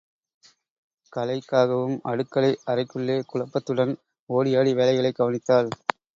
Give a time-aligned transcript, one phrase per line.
[1.13, 3.93] கலெய்க்காவும், அடுக்களை அறைக்குள்ளே, குழப்பத்துடன்
[4.29, 5.71] ஒடியாடி வேலைகளைக் கவனித்தாள்.